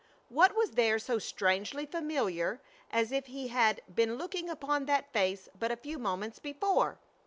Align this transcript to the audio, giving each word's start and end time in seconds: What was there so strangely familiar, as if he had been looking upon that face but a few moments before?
What 0.29 0.55
was 0.55 0.71
there 0.71 0.97
so 0.97 1.19
strangely 1.19 1.85
familiar, 1.85 2.59
as 2.89 3.11
if 3.11 3.27
he 3.27 3.49
had 3.49 3.83
been 3.93 4.15
looking 4.15 4.49
upon 4.49 4.87
that 4.87 5.13
face 5.13 5.47
but 5.59 5.71
a 5.71 5.75
few 5.77 5.99
moments 5.99 6.39
before? 6.39 6.97